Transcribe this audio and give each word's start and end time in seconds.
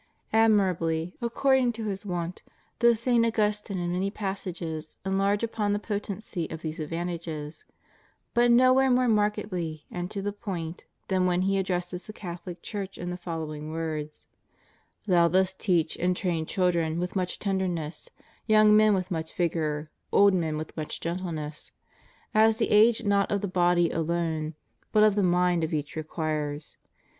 ^ 0.01 0.03
Admirably, 0.33 1.13
according 1.21 1.71
to 1.71 1.83
his 1.85 2.07
wont, 2.07 2.41
does 2.79 2.99
St. 2.99 3.23
Augustine, 3.23 3.77
in 3.77 3.91
many 3.91 4.09
passages, 4.09 4.97
enlarge 5.05 5.43
upon 5.43 5.73
the 5.73 5.77
potency 5.77 6.49
of 6.49 6.63
these 6.63 6.79
advantages; 6.79 7.65
but 8.33 8.49
nowhere 8.49 8.89
more 8.89 9.07
markedly 9.07 9.85
and 9.91 10.09
to 10.09 10.19
the 10.23 10.33
point 10.33 10.85
than 11.07 11.27
when 11.27 11.43
he 11.43 11.55
addresses 11.55 12.07
the 12.07 12.13
Catholic 12.13 12.63
Church 12.63 12.97
in 12.97 13.11
the 13.11 13.15
fol 13.15 13.45
lowing 13.45 13.69
words: 13.71 14.25
"Thou 15.05 15.27
dost 15.27 15.59
teach 15.59 15.95
and 15.97 16.17
train 16.17 16.47
children 16.47 16.99
with 16.99 17.15
much 17.15 17.37
tenderness, 17.37 18.09
young 18.47 18.75
men 18.75 18.95
with 18.95 19.11
much 19.11 19.31
vigor, 19.35 19.91
old 20.11 20.33
men 20.33 20.57
with 20.57 20.75
much 20.75 20.99
gentleness; 20.99 21.71
as 22.33 22.57
the 22.57 22.71
age 22.71 23.03
not 23.03 23.31
of 23.31 23.41
the 23.41 23.47
body 23.47 23.91
alone, 23.91 24.55
but 24.91 25.03
of 25.03 25.13
the 25.13 25.21
mind 25.21 25.63
of 25.63 25.75
each 25.75 25.95
requires. 25.95 26.79